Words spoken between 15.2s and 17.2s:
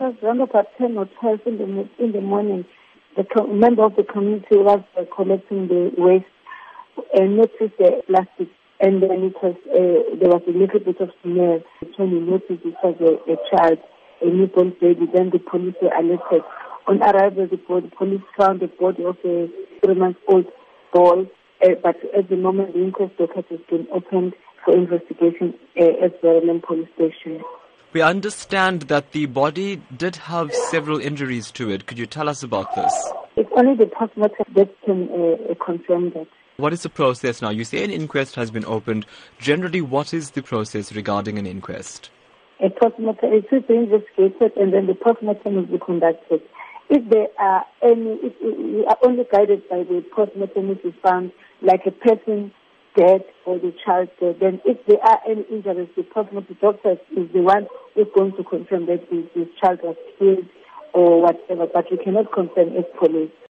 the police were alerted. On